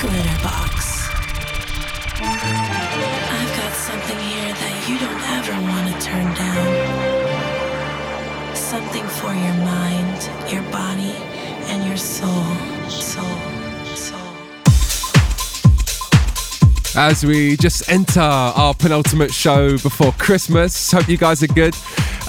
[0.00, 0.74] Glitterbox.
[2.22, 6.72] I've got something here that you don't ever want to turn down.
[8.56, 11.14] Something for your mind, your body,
[11.68, 12.46] and your soul.
[12.88, 13.36] Soul.
[13.94, 14.18] Soul.
[16.96, 21.76] As we just enter our penultimate show before Christmas, hope you guys are good.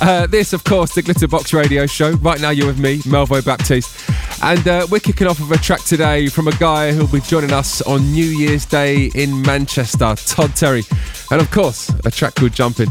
[0.02, 2.12] Uh, this, of course, the Glitterbox Radio Show.
[2.16, 4.11] Right now, you're with me, Melvo Baptiste.
[4.44, 7.54] And uh, we're kicking off with a track today from a guy who'll be joining
[7.54, 10.82] us on New Year's Day in Manchester, Todd Terry.
[11.30, 12.90] And of course, a track called Jumping.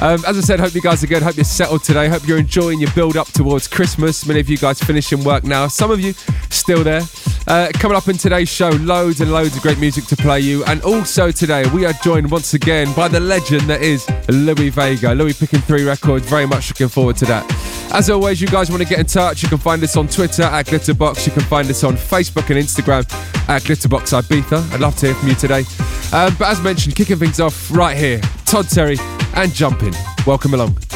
[0.00, 1.22] Um, as I said, hope you guys are good.
[1.22, 2.08] Hope you're settled today.
[2.08, 4.26] Hope you're enjoying your build up towards Christmas.
[4.26, 5.68] Many of you guys finishing work now.
[5.68, 6.12] Some of you
[6.50, 7.02] still there.
[7.46, 10.62] Uh, coming up in today's show, loads and loads of great music to play you.
[10.66, 15.14] And also today, we are joined once again by the legend that is Louie Vega.
[15.14, 16.28] Louie picking three records.
[16.28, 17.70] Very much looking forward to that.
[17.92, 20.44] As always, you guys want to get in touch, you can find us on Twitter
[20.44, 21.26] at Glitterbox.
[21.26, 23.10] You can find us on Facebook and Instagram
[23.48, 24.72] at Glitterbox Ibiza.
[24.72, 25.64] I'd love to hear from you today.
[26.12, 28.96] Um, but as mentioned, kicking things off right here, Todd Terry
[29.34, 29.94] and Jumping.
[30.26, 30.89] Welcome along.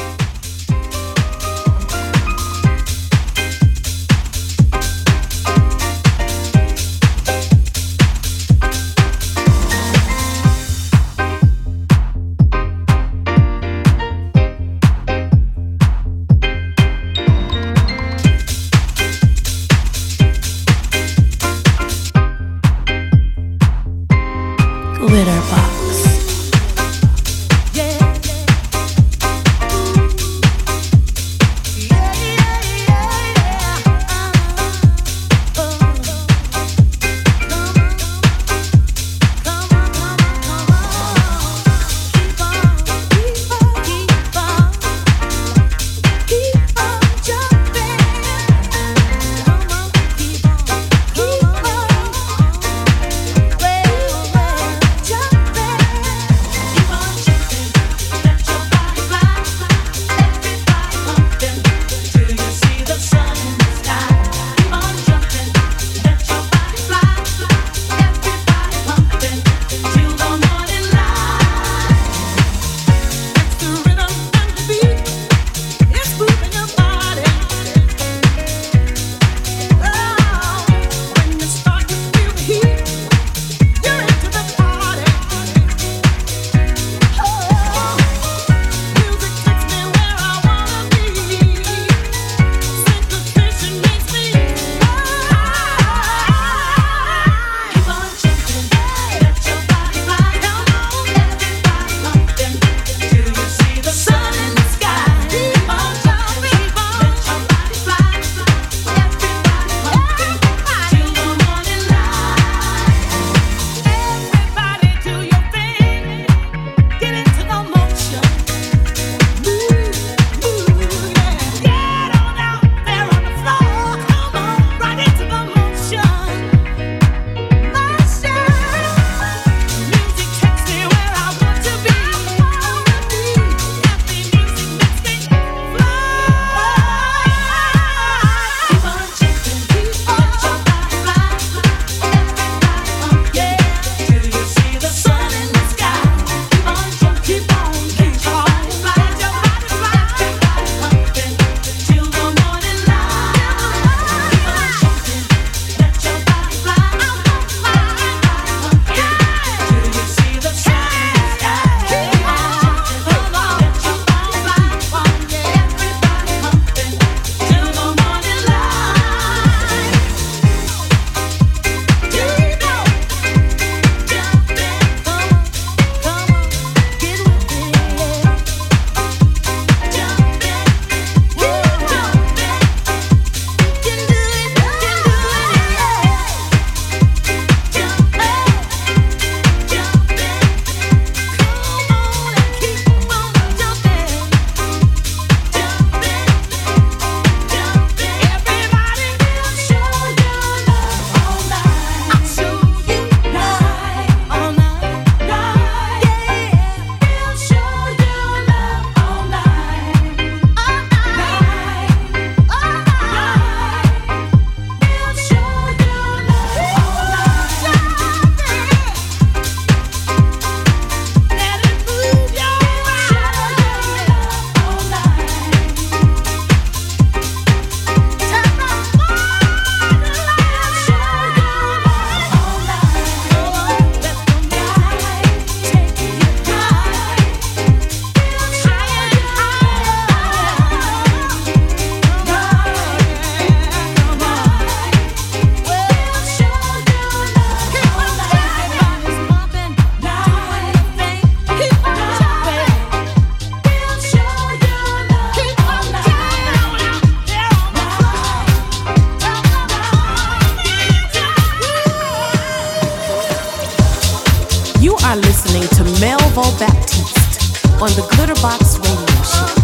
[267.84, 269.63] On the Glitterbox Radio Show.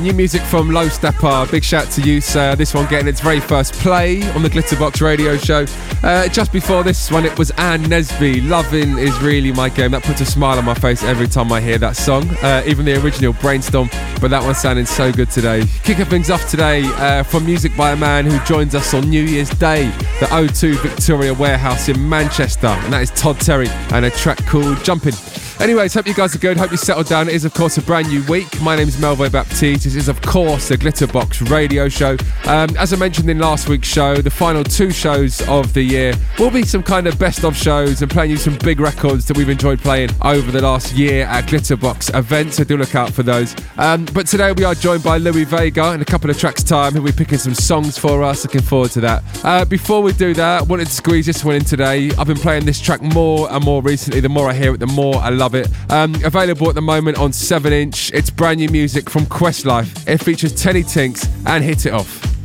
[0.00, 1.50] new music from Low Steppa.
[1.50, 2.56] Big shout to you, sir.
[2.56, 5.66] This one getting its very first play on the Glitterbox radio show.
[6.02, 8.48] Uh, just before this one, it was Ann Nesby.
[8.48, 9.90] Loving is really my game.
[9.90, 12.28] That puts a smile on my face every time I hear that song.
[12.42, 13.88] Uh, even the original Brainstorm,
[14.20, 15.64] but that one sounding so good today.
[15.82, 19.24] Kicking things off today uh, from music by a man who joins us on New
[19.24, 19.86] Year's Day,
[20.20, 24.82] the O2 Victoria Warehouse in Manchester, and that is Todd Terry and a track called
[24.84, 25.14] Jumping.
[25.60, 26.56] Anyways, hope you guys are good.
[26.56, 27.28] Hope you settled down.
[27.28, 28.48] It is, of course, a brand new week.
[28.62, 29.84] My name is Melvo Baptiste.
[29.84, 32.16] This is, of course, the Glitterbox radio show.
[32.46, 36.14] Um, as I mentioned in last week's show, the final two shows of the year
[36.38, 39.36] will be some kind of best of shows and playing you some big records that
[39.36, 42.56] we've enjoyed playing over the last year at Glitterbox events.
[42.56, 43.54] So do look out for those.
[43.76, 46.94] Um, but today we are joined by Louie Vega in a couple of tracks' time,
[46.94, 48.44] He'll be picking some songs for us.
[48.44, 49.22] Looking forward to that.
[49.44, 52.10] Uh, before we do that, I wanted to squeeze this one in today.
[52.16, 54.20] I've been playing this track more and more recently.
[54.20, 55.92] The more I hear it, the more I love love it.
[55.92, 58.12] Um, available at the moment on 7 inch.
[58.12, 60.08] It's brand new music from Questlife.
[60.08, 62.39] It features Teddy Tinks and Hit It Off.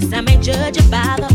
[0.00, 1.29] Yes, I may judge you by the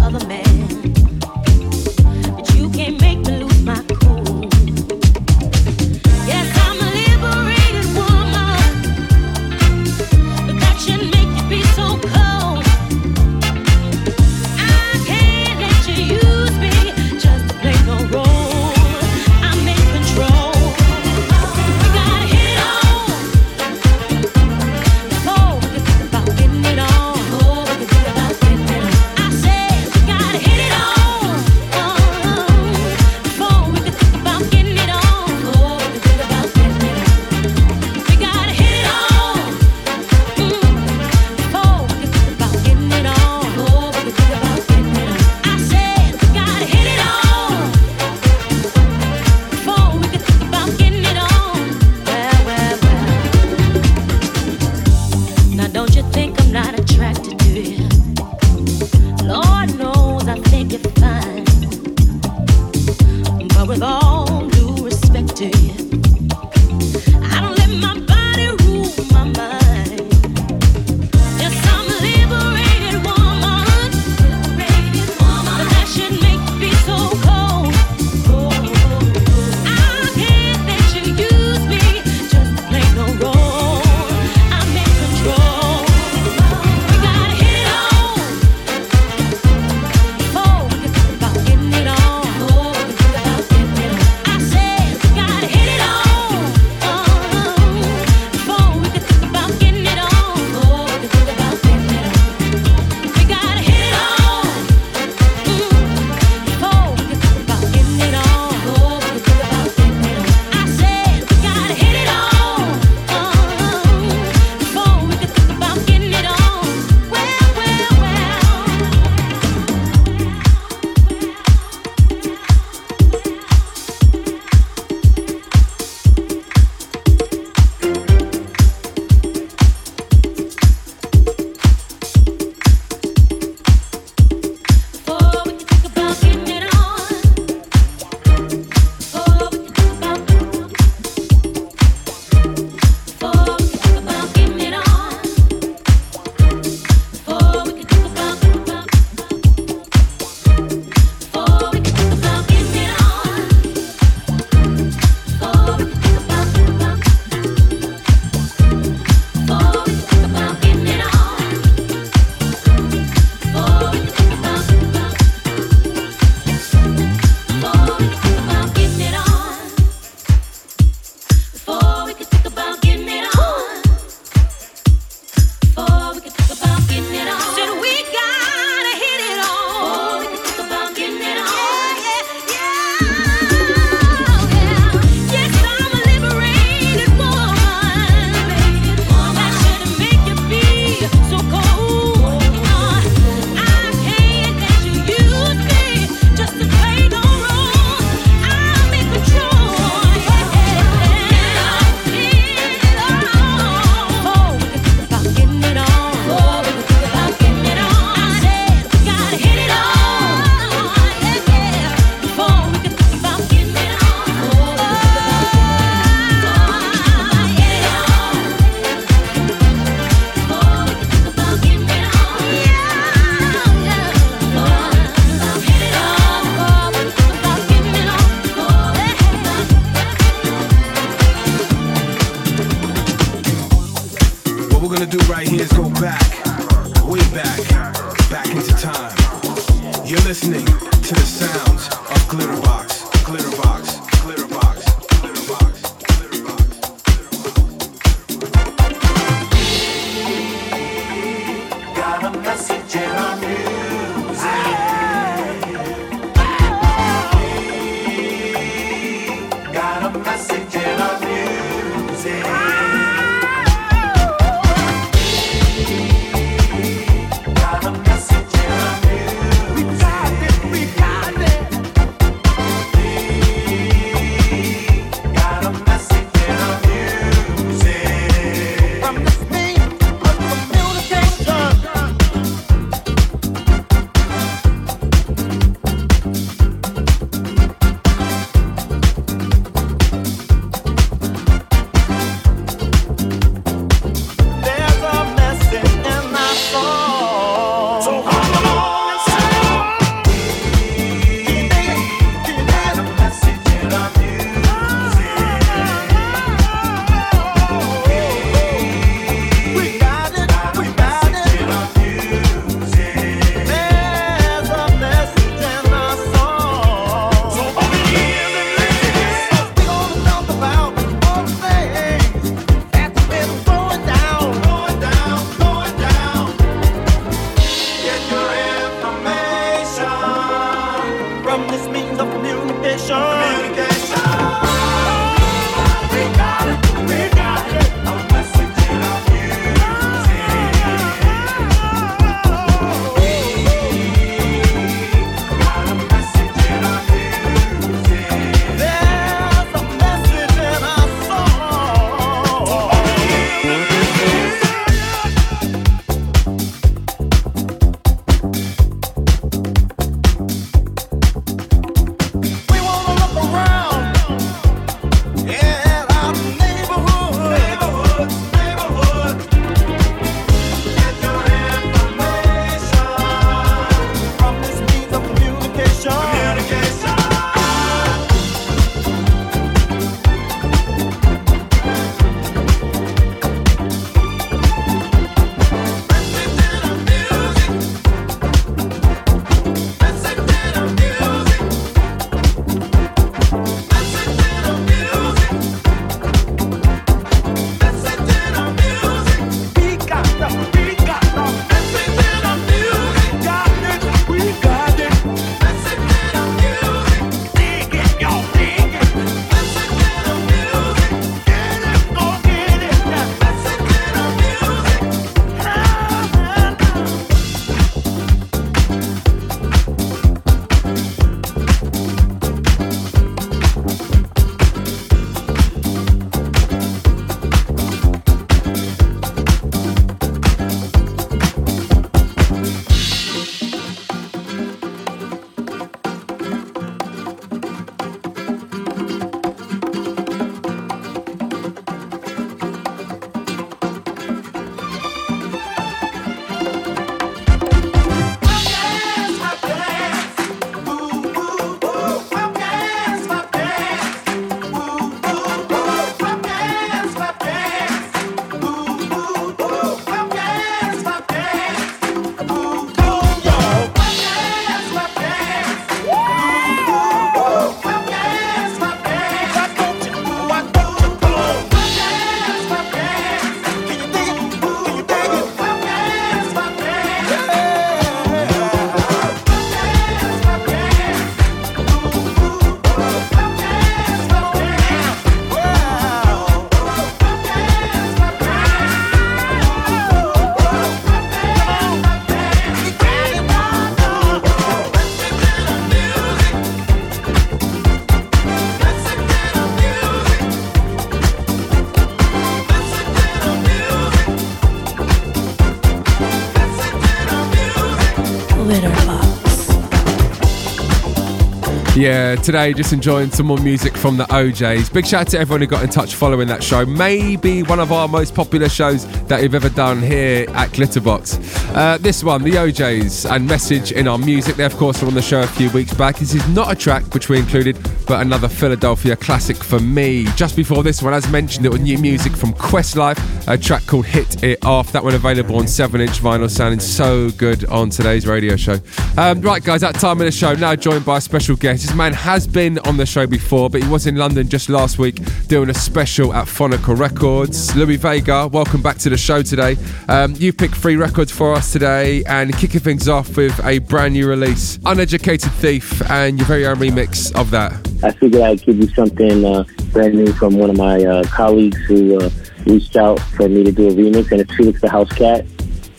[511.96, 514.90] Yeah, today just enjoying some more music from the O'Jays.
[514.90, 516.86] Big shout out to everyone who got in touch following that show.
[516.86, 521.74] Maybe one of our most popular shows that we've ever done here at Glitterbox.
[521.74, 524.58] Uh, this one, the O'Jays, and Message in Our Music.
[524.58, 526.18] They, of course, were on the show a few weeks back.
[526.18, 530.25] This is not a track which we included, but another Philadelphia classic for me.
[530.36, 534.05] Just before this one, as mentioned, it was new music from Questlife, a track called
[534.05, 534.92] Hit It Off.
[534.92, 538.77] That one available on 7 inch vinyl, sounding so good on today's radio show.
[539.18, 541.86] Um, right, guys, that time of the show, now joined by a special guest.
[541.86, 544.98] This man has been on the show before, but he was in London just last
[544.98, 547.75] week doing a special at Phonica Records.
[547.75, 549.75] Louie Vega, welcome back to the show today.
[550.10, 554.14] Um, you picked three records for us today and kicking things off with a brand
[554.14, 557.74] new release, Uneducated Thief, and your very own remix of that.
[558.03, 559.64] I figured I'd give you something uh,
[559.96, 562.29] brand new from one of my uh, colleagues who uh,
[562.66, 565.48] reached out for me to do a remix, and it's Felix da Housecat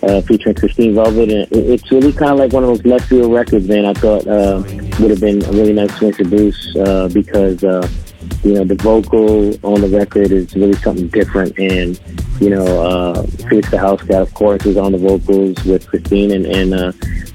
[0.03, 3.33] uh, featuring Christine Velvet, and it's really kind of like one of those left field
[3.33, 3.67] records.
[3.67, 4.63] Man, I thought uh,
[5.01, 7.89] would have been a really nice to introduce uh, because uh,
[8.45, 12.01] you know the vocal on the record is really something different, and
[12.41, 16.47] you know uh, Felix da Housecat, of course, is on the vocals with Christine, and,
[16.47, 16.93] and uh,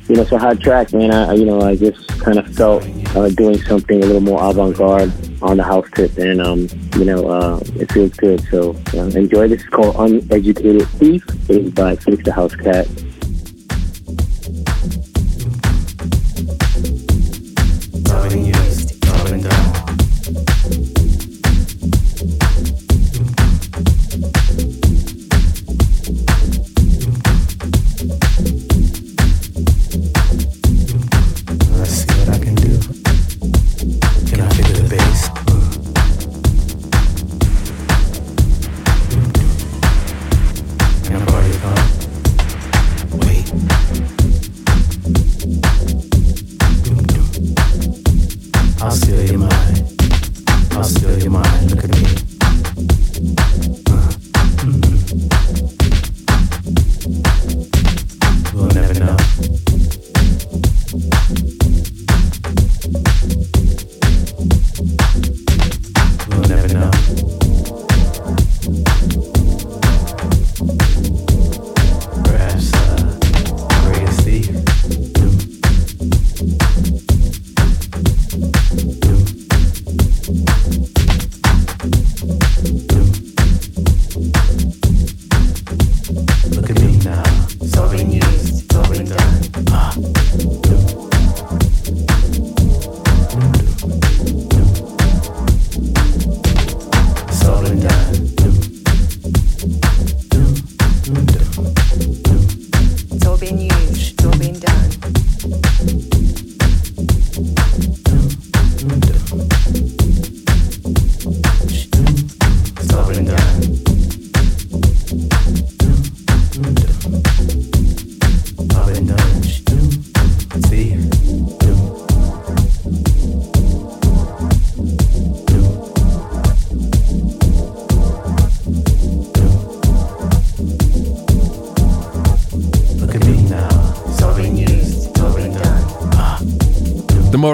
[0.07, 1.11] you know it's a hot track, man.
[1.11, 2.83] I you know I just kind of felt
[3.15, 5.11] uh, doing something a little more avant garde
[5.41, 8.41] on the house tip, and um, you know, uh, it feels good.
[8.49, 9.65] So uh, enjoy this.
[9.67, 11.23] Called Uneducated Thief.
[11.49, 13.10] It is by Felix da Housecat.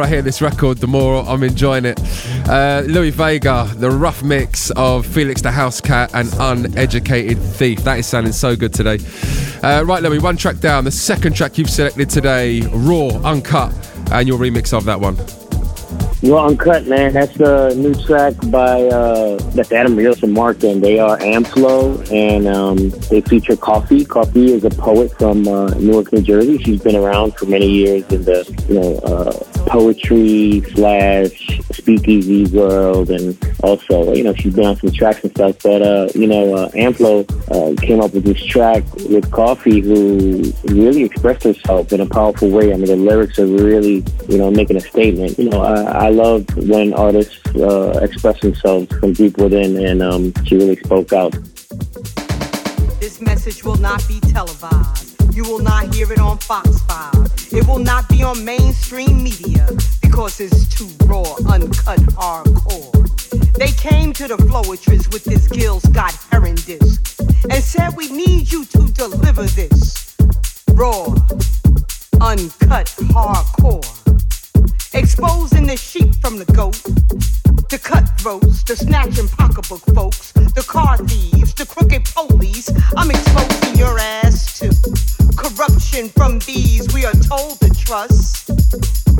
[0.07, 1.99] I hear this record, the more I'm enjoying it.
[2.47, 7.79] Uh, Louie Vega, the rough mix of Felix da Housecat and Uneducated Thief.
[7.79, 8.99] That is sounding so good today.
[9.61, 10.85] Uh, right, Louie, one track down.
[10.85, 13.73] The second track you've selected today, Raw, Uncut,
[14.13, 15.17] and your remix of that one.
[16.23, 17.11] Raw Uncut, man.
[17.11, 22.09] That's the new track by uh, that's Adam Rios and Mark, and they are Amflow,
[22.13, 24.05] and um, they feature Coffee.
[24.05, 26.59] Coffee is a poet from uh, Newark, New Jersey.
[26.59, 33.09] She's been around for many years in the you know uh, poetry slash speakeasy world,
[33.09, 35.57] and also you know she's been on some tracks and stuff.
[35.61, 40.53] But uh, you know, uh, Amflow uh, came up with this track with Coffee, who
[40.65, 42.73] really expressed herself in a powerful way.
[42.73, 45.37] I mean, the lyrics are really you know making a statement.
[45.37, 50.33] You know, I, I love when artists uh, express themselves from deep within, and um,
[50.45, 51.33] she really spoke out.
[52.99, 55.06] This message will not be televised.
[55.31, 57.53] You will not hear it on Fox 5.
[57.53, 59.67] It will not be on mainstream media
[60.01, 63.53] because it's too raw, uncut, hardcore.
[63.53, 68.51] They came to the Floetress with this Gil Scott Heron disc and said, We need
[68.51, 70.15] you to deliver this
[70.73, 71.05] raw,
[72.21, 73.85] uncut, hardcore.
[74.93, 76.81] Exposing the sheep from the goat,
[77.69, 82.69] the cutthroats, the snatching pocketbook folks, the car thieves, the crooked police.
[82.95, 88.49] I'm exposing your ass to corruption from these we are told to trust.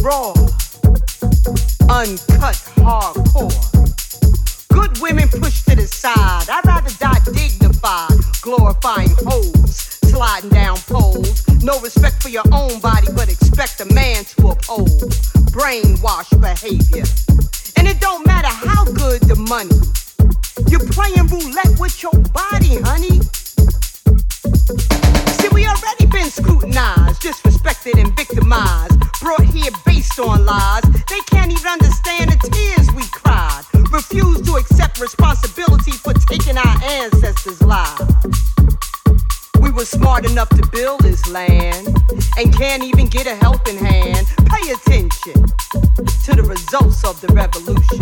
[0.02, 0.34] Raw,
[1.90, 3.54] Uncut hardcore.
[4.70, 6.50] Good women pushed to the side.
[6.50, 11.48] I'd rather die dignified, glorifying hoes, sliding down poles.
[11.64, 14.90] No respect for your own body, but expect a man to uphold
[15.54, 17.06] brainwash behavior.
[17.78, 19.80] And it don't matter how good the money.
[20.70, 23.22] You're playing roulette with your body, honey.
[24.68, 29.00] See, we already been scrutinized, disrespected, and victimized.
[29.22, 30.84] Brought here based on lies.
[31.10, 33.64] They can't even understand the tears we cried.
[33.94, 38.14] Refuse to accept responsibility for taking our ancestors' lives.
[39.62, 41.88] We were smart enough to build this land
[42.38, 44.28] and can't even get a helping hand.
[44.50, 45.46] Pay attention
[46.26, 48.02] to the results of the revolution.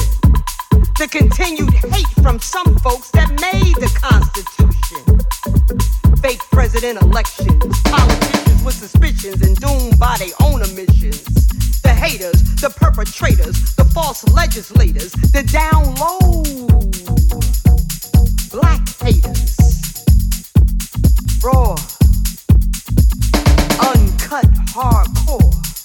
[0.98, 5.20] The continued hate from some folks that made the Constitution.
[6.22, 11.22] Fake president elections, politicians with suspicions and doomed by their own omissions.
[11.82, 16.44] The haters, the perpetrators, the false legislators, the down low
[18.50, 19.58] black haters.
[21.44, 21.76] Raw,
[23.84, 25.85] uncut, hardcore.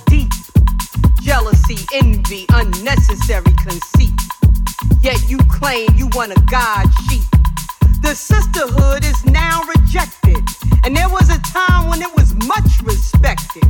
[1.31, 4.11] Jealousy, envy, unnecessary conceit.
[5.01, 7.23] Yet you claim you want a God sheep.
[8.01, 10.43] The sisterhood is now rejected,
[10.83, 13.63] and there was a time when it was much respected.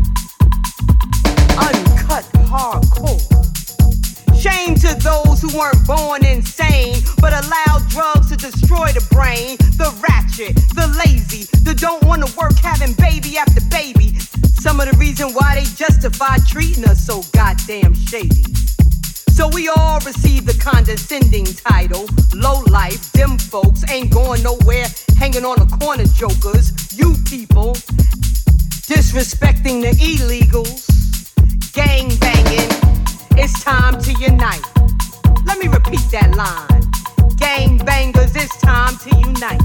[1.54, 3.22] Uncut hardcore.
[4.42, 9.58] Shame to those who weren't born insane, but allowed drugs to destroy the brain.
[9.78, 14.18] The ratchet, the lazy, the don't wanna work having baby after baby.
[14.62, 18.44] Some of the reason why they justify treating us so goddamn shady.
[19.34, 22.06] So we all receive the condescending title.
[22.36, 24.86] Low life, them folks ain't going nowhere,
[25.18, 26.96] hanging on the corner jokers.
[26.96, 27.74] You people
[28.86, 30.94] disrespecting the illegals,
[31.74, 32.70] gang banging.
[33.42, 34.62] It's time to unite.
[35.44, 36.86] Let me repeat that line.
[37.38, 39.64] Gang bangers, it's time to unite.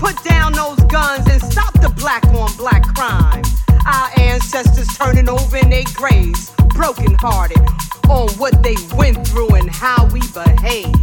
[0.00, 3.44] Put down those guns and stop the black on black crime.
[3.86, 7.60] Our ancestors turning over in their graves, broken hearted
[8.08, 10.94] on what they went through and how we behave.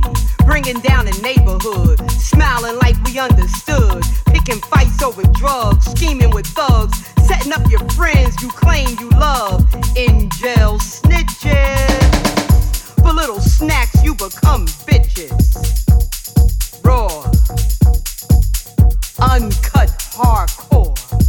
[0.45, 4.03] Bringing down the neighborhood, smiling like we understood.
[4.25, 9.61] Picking fights over drugs, scheming with thugs, setting up your friends you claim you love.
[9.95, 12.01] In jail snitches.
[13.03, 15.53] For little snacks, you become bitches.
[16.83, 17.07] Raw,
[19.19, 21.20] uncut, hardcore.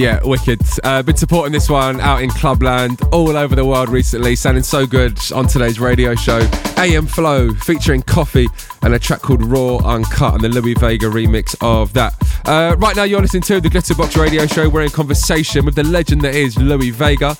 [0.00, 0.62] Yeah, wicked.
[0.82, 4.86] Uh, been supporting this one out in Clubland all over the world recently, sounding so
[4.86, 6.38] good on today's radio show.
[6.78, 8.48] AM Flow featuring Coffee
[8.80, 12.14] and a track called Raw Uncut and the Louie Vega remix of that.
[12.46, 14.70] Uh, right now, you're listening to the Glitterbox Radio Show.
[14.70, 17.36] We're in conversation with the legend that is Louie Vega.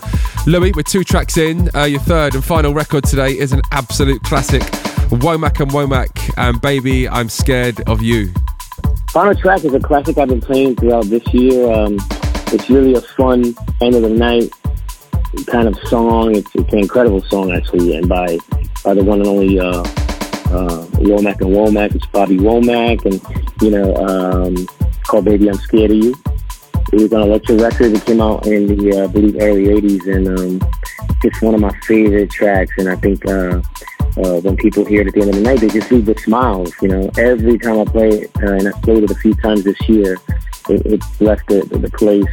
[0.46, 4.22] Louie, with two tracks in, uh, your third and final record today is an absolute
[4.22, 4.60] classic.
[5.08, 8.34] Womack and Womack and Baby, I'm Scared of You.
[9.12, 11.72] Final track is a classic I've been playing throughout this year.
[11.72, 11.98] Um,
[12.52, 14.50] it's really a fun end of the night
[15.46, 16.34] kind of song.
[16.34, 18.38] It's, it's an incredible song actually, and by
[18.84, 21.94] by the one and only uh, uh, Womack and Womack.
[21.94, 24.66] It's Bobby Womack, and you know, um,
[25.04, 26.14] called "Baby I'm Scared of You."
[26.92, 27.94] It was on Elektra Records.
[27.94, 30.70] It came out in the uh, I believe early '80s, and um,
[31.22, 32.72] just one of my favorite tracks.
[32.78, 33.62] And I think uh,
[34.16, 36.18] uh, when people hear it at the end of the night, they just leave with
[36.20, 36.74] smiles.
[36.82, 39.62] You know, every time I play it, uh, and I played it a few times
[39.62, 40.16] this year,
[40.70, 42.24] it, it left the, the place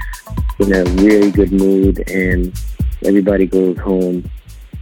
[0.60, 2.54] in a really good mood, and
[3.04, 4.30] everybody goes home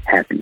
[0.05, 0.41] happy.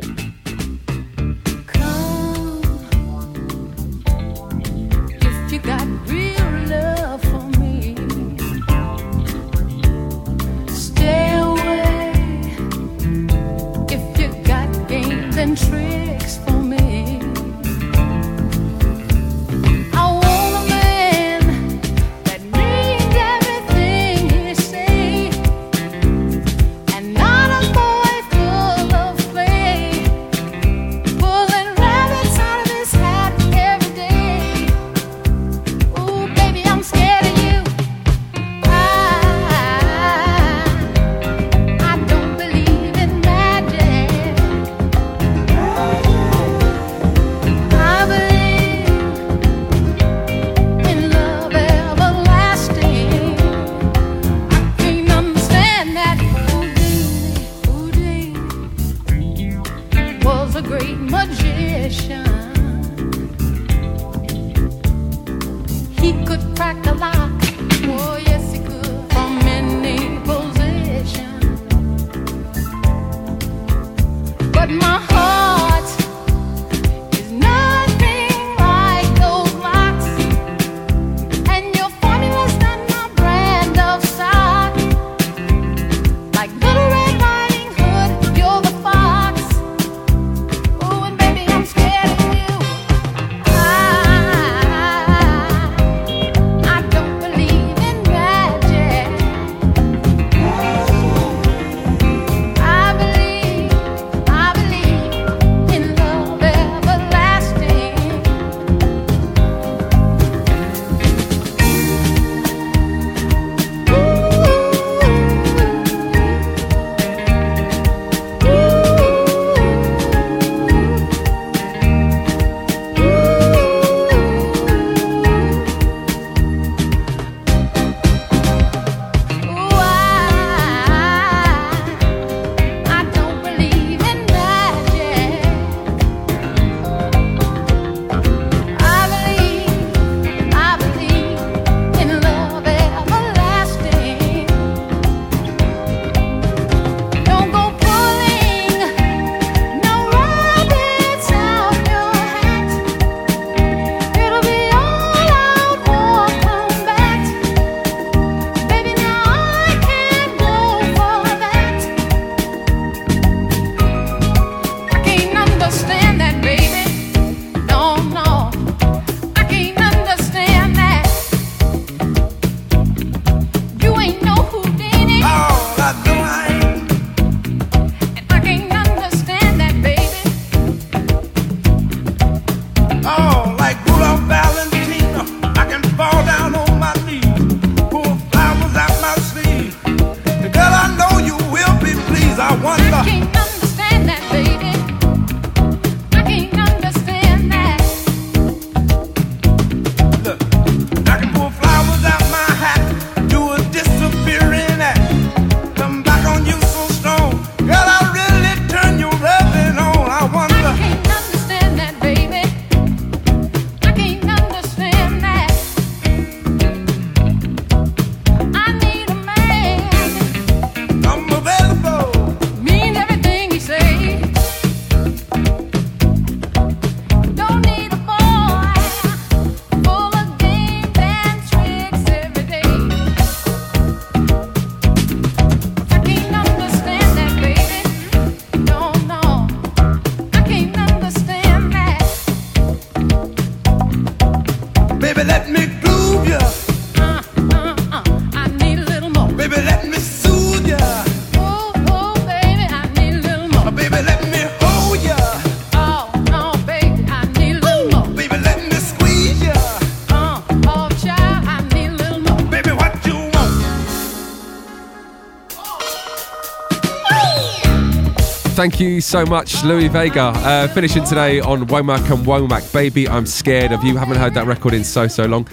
[268.54, 270.32] Thank you so much, Louie Vega.
[270.36, 272.72] Uh, finishing today on Womack and Womack.
[272.72, 273.98] Baby, I'm scared of you.
[273.98, 275.48] Haven't heard that record in so, so long.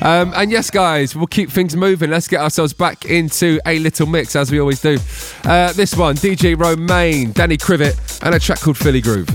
[0.00, 2.10] Um, and yes, guys, we'll keep things moving.
[2.10, 4.98] Let's get ourselves back into a little mix as we always do.
[5.44, 9.28] Uh, this one, DJ Romain, Danny Krivit, and a track called Philly Groove.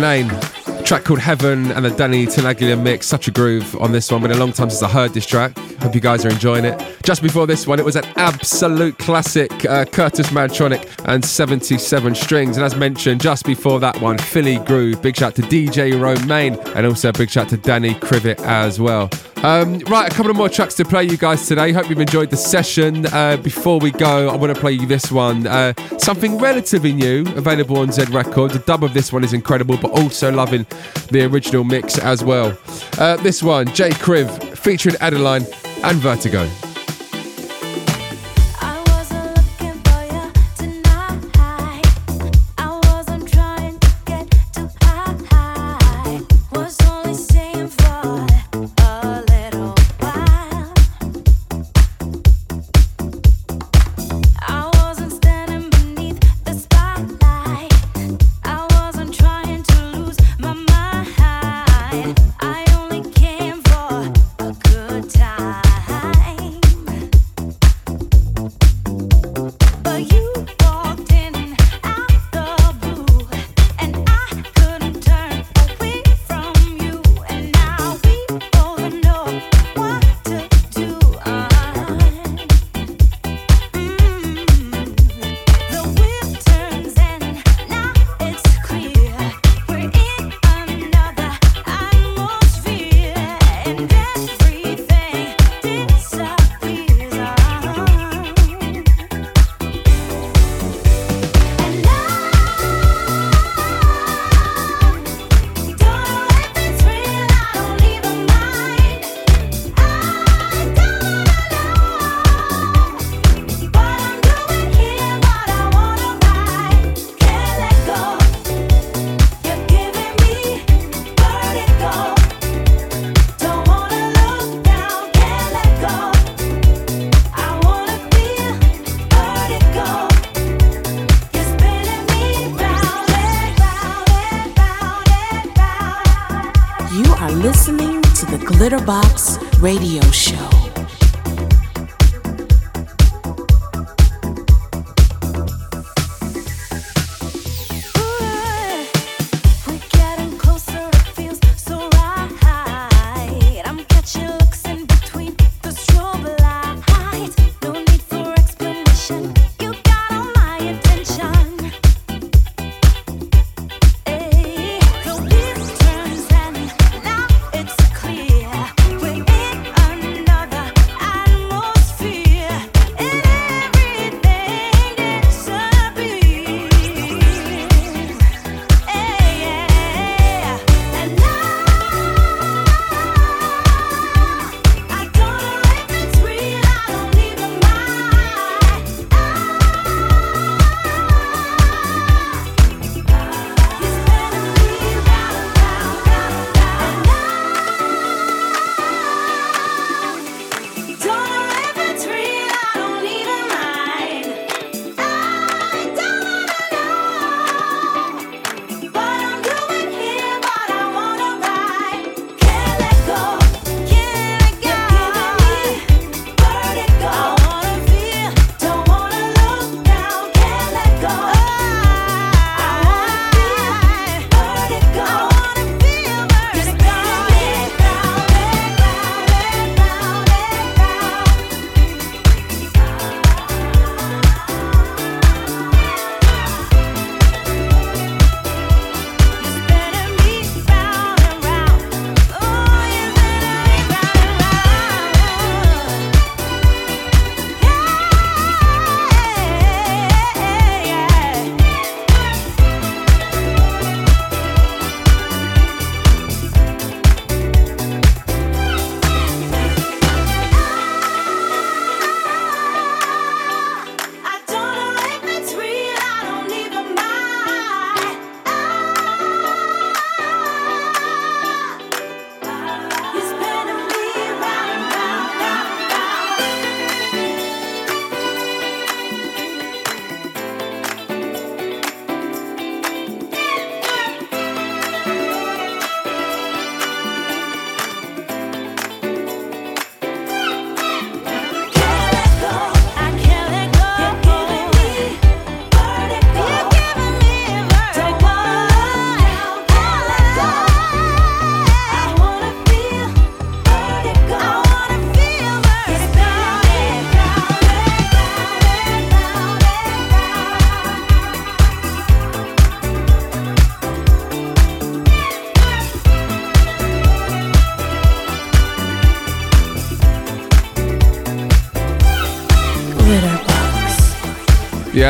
[0.00, 0.82] Kinane.
[0.82, 3.06] Track called Heaven and the Danny Tenaglia mix.
[3.06, 4.22] Such a groove on this one.
[4.22, 5.56] Been a long time since I heard this track.
[5.58, 6.82] Hope you guys are enjoying it.
[7.04, 12.56] Just before this one, it was an absolute classic uh, Kurtis Mantronik and 77 strings.
[12.56, 15.02] And as mentioned, just before that one, Philly Groove.
[15.02, 19.10] Big shout to DJ Romain and also a big shout to Danny Krivit as well.
[19.42, 21.72] Um, right, a couple of more tracks to play you guys today.
[21.72, 23.06] Hope you've enjoyed the session.
[23.06, 25.46] Uh, before we go, I want to play you this one.
[25.46, 28.52] Uh, something relatively new, available on Z Records.
[28.52, 30.66] The dub of this one is incredible, but also loving
[31.10, 32.56] the original mix as well.
[32.98, 35.46] Uh, this one, J Kriv, featuring Adeline
[35.84, 36.46] and Vertigo.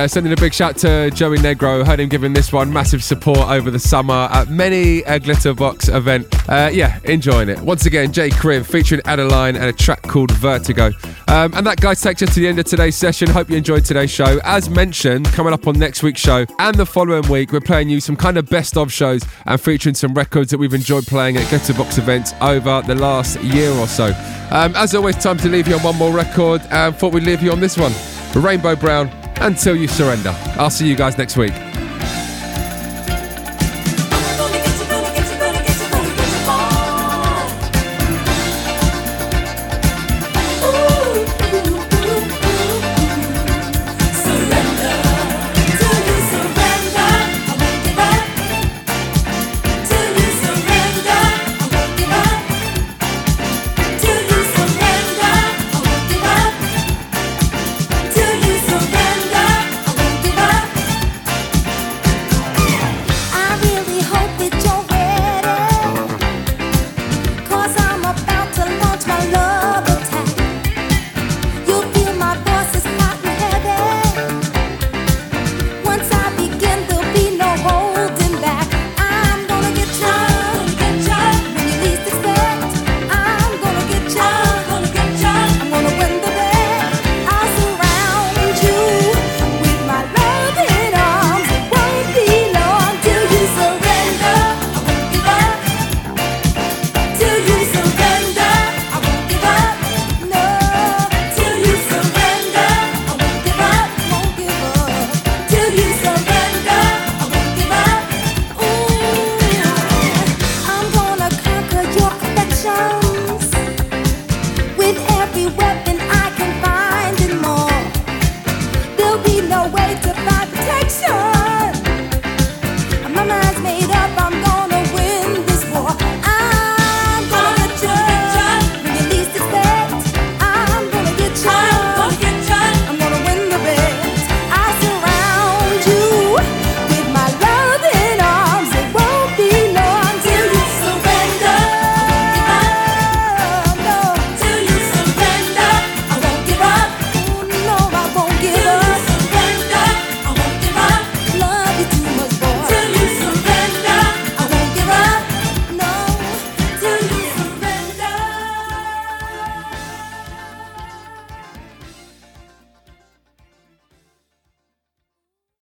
[0.00, 1.86] Yeah, sending a big shout to Joey Negro.
[1.86, 6.26] Heard him giving this one massive support over the summer at many a Glitterbox event.
[6.48, 7.60] Uh, yeah, enjoying it.
[7.60, 10.86] Once again, J Kriv featuring Adeline and a track called Vertigo.
[11.28, 13.28] Um, and that, guys, takes us to the end of today's session.
[13.28, 14.40] Hope you enjoyed today's show.
[14.42, 18.00] As mentioned, coming up on next week's show and the following week, we're playing you
[18.00, 21.44] some kind of best of shows and featuring some records that we've enjoyed playing at
[21.48, 24.06] Glitterbox events over the last year or so.
[24.50, 26.62] Um, as always, time to leave you on one more record.
[26.70, 27.92] And thought we'd leave you on this one
[28.34, 30.34] Rainbow Brown until you surrender.
[30.58, 31.52] I'll see you guys next week.